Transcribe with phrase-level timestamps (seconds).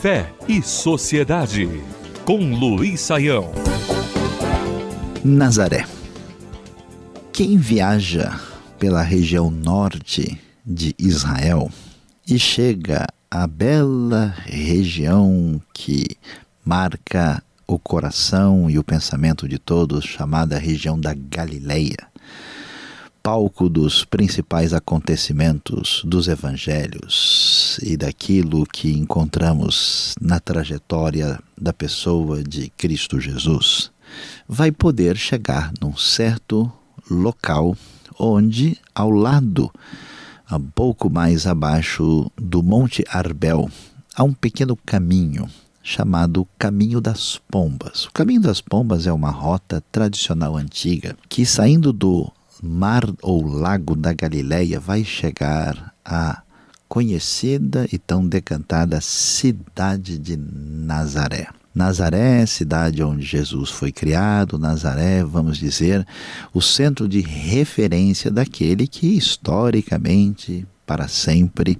[0.00, 1.68] Fé e Sociedade,
[2.24, 3.50] com Luiz Saião.
[5.24, 5.84] Nazaré.
[7.32, 8.38] Quem viaja
[8.78, 11.70] pela região norte de Israel
[12.28, 16.06] e chega à bela região que
[16.64, 22.06] marca o coração e o pensamento de todos, chamada região da Galileia,
[23.26, 32.70] palco dos principais acontecimentos dos evangelhos e daquilo que encontramos na trajetória da pessoa de
[32.76, 33.90] Cristo Jesus,
[34.48, 36.70] vai poder chegar num certo
[37.10, 37.76] local
[38.16, 39.72] onde, ao lado,
[40.48, 43.68] um pouco mais abaixo do Monte Arbel,
[44.14, 45.50] há um pequeno caminho
[45.82, 48.04] chamado Caminho das Pombas.
[48.04, 52.30] O Caminho das Pombas é uma rota tradicional antiga que, saindo do
[52.62, 56.42] mar ou lago da Galileia, vai chegar à
[56.88, 61.48] conhecida e tão decantada cidade de Nazaré.
[61.74, 66.06] Nazaré, cidade onde Jesus foi criado, Nazaré, vamos dizer,
[66.54, 71.78] o centro de referência daquele que historicamente, para sempre,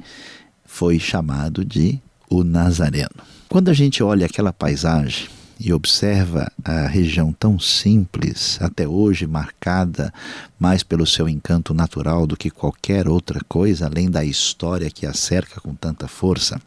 [0.66, 3.24] foi chamado de o Nazareno.
[3.48, 10.12] Quando a gente olha aquela paisagem e observa a região tão simples, até hoje marcada
[10.58, 15.14] mais pelo seu encanto natural do que qualquer outra coisa, além da história que a
[15.14, 16.60] cerca com tanta força,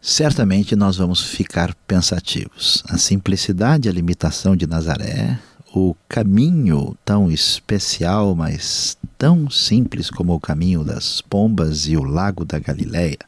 [0.00, 2.82] certamente nós vamos ficar pensativos.
[2.88, 5.38] A simplicidade e a limitação de Nazaré,
[5.74, 12.44] o caminho tão especial, mas tão simples como o caminho das pombas e o lago
[12.44, 13.18] da Galileia,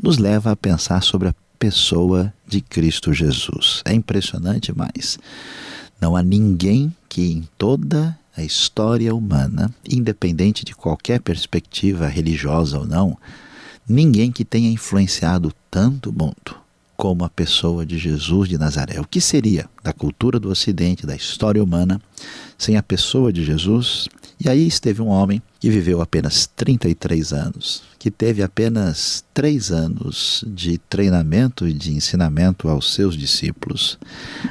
[0.00, 3.82] nos leva a pensar sobre a pessoa de Cristo Jesus.
[3.84, 5.18] É impressionante, mas
[6.00, 12.86] não há ninguém que em toda a história humana, independente de qualquer perspectiva religiosa ou
[12.86, 13.18] não,
[13.88, 16.56] ninguém que tenha influenciado tanto mundo
[16.96, 19.00] como a pessoa de Jesus de Nazaré.
[19.00, 22.00] O que seria da cultura do Ocidente, da história humana,
[22.56, 24.08] sem a pessoa de Jesus?
[24.40, 30.44] E aí esteve um homem que viveu apenas 33 anos, que teve apenas três anos
[30.46, 33.98] de treinamento e de ensinamento aos seus discípulos.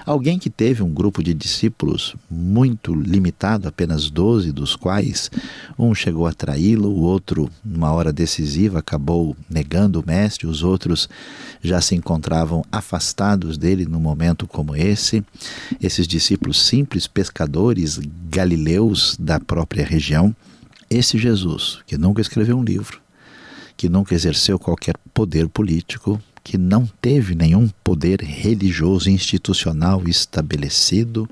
[0.06, 5.32] Alguém que teve um grupo de discípulos muito limitado, apenas 12, dos quais
[5.80, 11.08] um chegou a traí-lo, o outro, numa hora decisiva, acabou negando o mestre, os outros
[11.62, 15.24] já se encontravam afastados dele num momento como esse.
[15.82, 17.98] Esses discípulos simples, pescadores
[18.30, 20.36] galileus da própria região
[20.90, 23.02] esse Jesus, que nunca escreveu um livro,
[23.76, 31.30] que nunca exerceu qualquer poder político, que não teve nenhum poder religioso institucional estabelecido,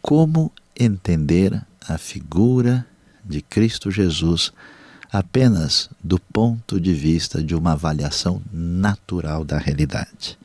[0.00, 2.86] como entender a figura
[3.24, 4.52] de Cristo Jesus
[5.10, 10.38] apenas do ponto de vista de uma avaliação natural da realidade.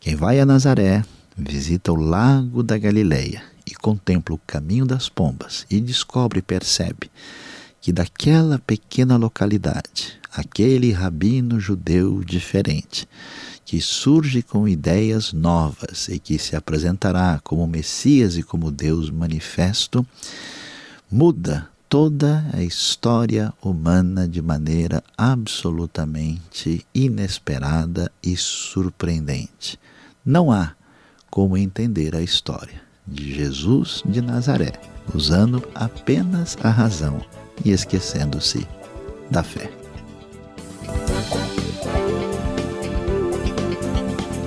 [0.00, 1.04] Quem vai a Nazaré,
[1.36, 3.53] visita o lago da Galileia
[3.84, 7.10] contempla o caminho das pombas e descobre e percebe
[7.82, 13.06] que daquela pequena localidade, aquele rabino judeu diferente,
[13.62, 20.06] que surge com ideias novas e que se apresentará como Messias e como Deus manifesto,
[21.12, 29.78] muda toda a história humana de maneira absolutamente inesperada e surpreendente.
[30.24, 30.72] Não há
[31.28, 34.72] como entender a história de Jesus de Nazaré
[35.14, 37.20] usando apenas a razão
[37.64, 38.66] e esquecendo-se
[39.30, 39.70] da fé.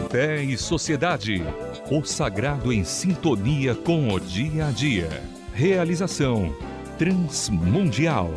[0.09, 1.43] Fé e Sociedade.
[1.91, 5.23] O sagrado em sintonia com o dia a dia.
[5.53, 6.55] Realização
[6.97, 8.31] Transmundial.